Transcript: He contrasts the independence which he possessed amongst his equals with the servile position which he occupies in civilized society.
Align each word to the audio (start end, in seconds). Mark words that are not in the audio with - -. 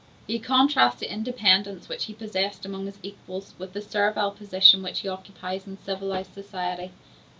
He 0.25 0.39
contrasts 0.39 0.99
the 0.99 1.13
independence 1.13 1.87
which 1.87 2.05
he 2.05 2.13
possessed 2.15 2.65
amongst 2.65 2.87
his 2.95 2.99
equals 3.05 3.53
with 3.59 3.73
the 3.73 3.83
servile 3.83 4.31
position 4.31 4.81
which 4.81 5.01
he 5.01 5.07
occupies 5.07 5.67
in 5.67 5.77
civilized 5.77 6.33
society. 6.33 6.89